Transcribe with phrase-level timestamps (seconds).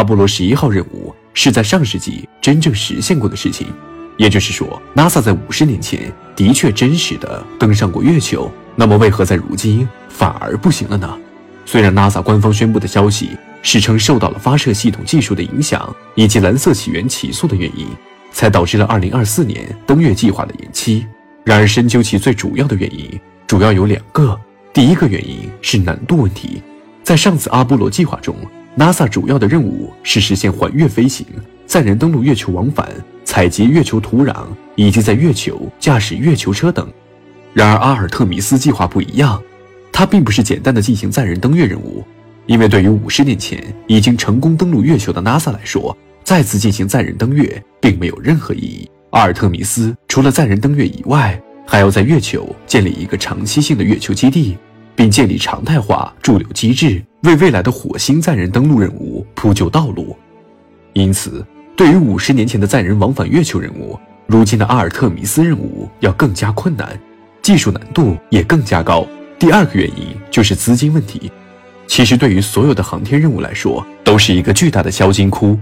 [0.00, 3.66] 阿波罗十一号任务是在上世纪真正实现过的事情，
[4.16, 8.50] 也就是说，NASA 在五十年前的确真实的登上过月球。
[8.74, 11.18] 那么，为何在如今反而不行了呢？
[11.66, 17.86] 虽然 NASA 官方宣布的消息是称受到了发射系统技术的影响以及蓝色起源起诉的原因，
[18.32, 21.06] 才导致了2024年登月计划的延期。
[21.44, 24.40] 然而，深究其最主要的原因，主要有两个。
[24.72, 26.62] 第一个原因是难度问题。
[27.02, 28.34] 在上次阿波罗计划中
[28.76, 31.26] ，NASA 主要的任务是实现环月飞行、
[31.66, 32.88] 载人登陆月球往返、
[33.24, 34.46] 采集月球土壤
[34.76, 36.88] 以及在月球驾驶月球车等。
[37.52, 39.42] 然而，阿尔特弥斯计划不一样，
[39.92, 42.04] 它并不是简单的进行载人登月任务，
[42.46, 48.88] 因为对于五十年前已经成功登陆月球的 NASA 来说，再次进行载人登月并没有任何意义。
[49.10, 54.56] 阿尔特弥斯除了载人登月以外，还要在月球建立一个长期性的月球基地，
[54.94, 60.16] 并建立常态化驻留机制，为未来的火星载人登陆任务铺就道路。
[60.92, 61.44] 因此，
[61.76, 66.98] 对于五十年前的载人往返月球任务，如今的阿尔特弥斯任务要更加困难，
[67.42, 69.06] 技术难度也更加高。
[69.38, 71.30] 第二个原因就是资金问题。
[71.86, 75.58] 其实，对于所有的航天任务来说，都是一个巨大的销金窟。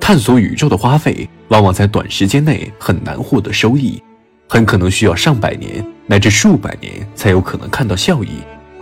[0.00, 4.02] 探索宇宙的花费，往往在短时间内很难获得收益。
[4.48, 8.28] 很可能需要上百年乃至数百年才有可能看到效益，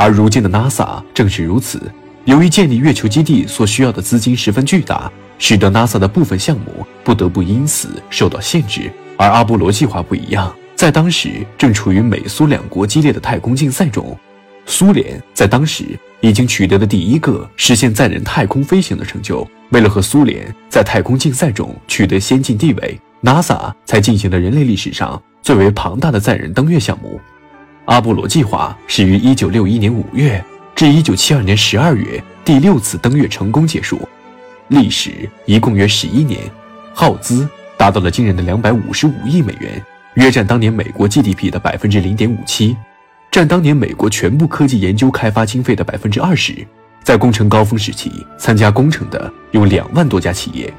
[0.00, 1.78] 而如今的 NASA 正是如此。
[2.24, 8.90] 由于建立月球基地所需要的资金十分巨大，使得 NASA 的部分项目不得不因此受到限制。
[9.18, 14.18] 而阿波罗计划不一样，在当时正处于美苏两国激烈的太空竞赛中，
[14.64, 15.84] 苏联在当时
[16.22, 19.46] 已经取得了第一个实现载人太空飞行的成就。
[19.68, 25.22] 为了和苏联在太空竞赛中取得先进地位，NASA 才进行了人类历史上。
[25.42, 27.20] 最为庞大的载人登月项目——
[27.90, 30.44] 阿波罗计划，始于1961年5月
[30.76, 34.08] 至1972年12月，第六次登月成功结束，
[34.68, 36.40] 历时一共约11年，
[36.94, 42.76] 耗资达到了惊人的255亿美元，约占当年美国 GDP 的0.57%，
[43.28, 46.64] 占当年美国全部科技研究开发经费的20%。
[47.02, 50.72] 在工程高峰时期，参加工程的有两万多家企业，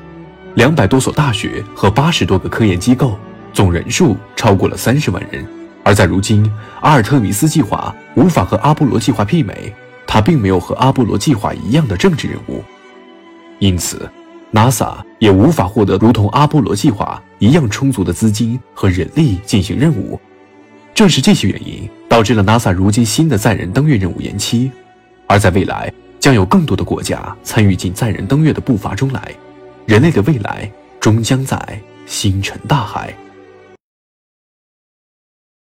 [0.55, 3.19] 两百多所大学和八十多个科研机构。
[3.51, 5.45] 总人数超过了三十万人，
[5.83, 6.49] 而在如今，
[6.81, 9.73] 阿尔特弥斯计划无法和阿波罗计划媲美，
[10.05, 12.63] 它并没有和阿波罗计划一样的政治任务，
[13.59, 14.09] 因此
[14.53, 20.19] ，NASA 也无法获得如同阿波罗计划一样充足的资金和人力进行任务。
[20.93, 24.69] 正是这些原因，导致了 NASA 如今新的载人登月任务延期，
[25.25, 29.31] 而在未来，将有更多的国家参与进载人登月的步伐中来，
[29.85, 30.69] 人类的未来
[30.99, 31.57] 终将在
[32.05, 33.15] 星辰大海。